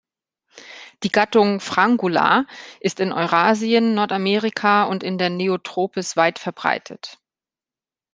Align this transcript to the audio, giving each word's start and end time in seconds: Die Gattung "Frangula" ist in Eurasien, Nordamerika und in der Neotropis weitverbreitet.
Die 1.03 1.11
Gattung 1.11 1.59
"Frangula" 1.59 2.47
ist 2.79 2.99
in 2.99 3.13
Eurasien, 3.13 3.93
Nordamerika 3.93 4.85
und 4.85 5.03
in 5.03 5.19
der 5.19 5.29
Neotropis 5.29 6.17
weitverbreitet. 6.17 7.19